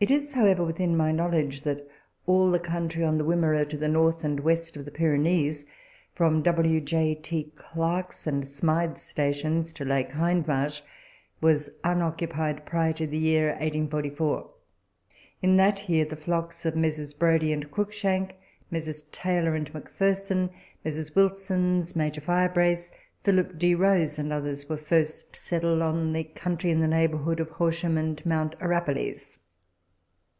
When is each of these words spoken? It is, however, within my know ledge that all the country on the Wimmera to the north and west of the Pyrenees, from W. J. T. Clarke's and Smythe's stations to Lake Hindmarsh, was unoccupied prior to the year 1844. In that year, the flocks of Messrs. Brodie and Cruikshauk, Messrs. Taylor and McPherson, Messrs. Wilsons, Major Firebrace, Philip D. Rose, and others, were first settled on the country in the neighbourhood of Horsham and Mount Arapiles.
It 0.00 0.10
is, 0.10 0.32
however, 0.32 0.64
within 0.64 0.96
my 0.96 1.12
know 1.12 1.28
ledge 1.28 1.60
that 1.62 1.88
all 2.26 2.50
the 2.50 2.58
country 2.58 3.04
on 3.04 3.18
the 3.18 3.24
Wimmera 3.24 3.64
to 3.68 3.76
the 3.76 3.86
north 3.86 4.24
and 4.24 4.40
west 4.40 4.76
of 4.76 4.84
the 4.84 4.90
Pyrenees, 4.90 5.64
from 6.12 6.42
W. 6.42 6.80
J. 6.80 7.14
T. 7.14 7.52
Clarke's 7.54 8.26
and 8.26 8.44
Smythe's 8.44 9.00
stations 9.00 9.72
to 9.74 9.84
Lake 9.84 10.08
Hindmarsh, 10.10 10.82
was 11.40 11.70
unoccupied 11.84 12.66
prior 12.66 12.92
to 12.94 13.06
the 13.06 13.16
year 13.18 13.50
1844. 13.50 14.50
In 15.40 15.54
that 15.54 15.88
year, 15.88 16.04
the 16.04 16.16
flocks 16.16 16.66
of 16.66 16.74
Messrs. 16.74 17.14
Brodie 17.14 17.52
and 17.52 17.70
Cruikshauk, 17.70 18.32
Messrs. 18.72 19.02
Taylor 19.12 19.54
and 19.54 19.72
McPherson, 19.72 20.50
Messrs. 20.84 21.14
Wilsons, 21.14 21.94
Major 21.94 22.20
Firebrace, 22.22 22.90
Philip 23.22 23.56
D. 23.56 23.76
Rose, 23.76 24.18
and 24.18 24.32
others, 24.32 24.68
were 24.68 24.76
first 24.76 25.36
settled 25.36 25.80
on 25.82 26.10
the 26.10 26.24
country 26.24 26.72
in 26.72 26.80
the 26.80 26.88
neighbourhood 26.88 27.38
of 27.38 27.50
Horsham 27.50 27.96
and 27.96 28.24
Mount 28.26 28.56
Arapiles. 28.60 29.38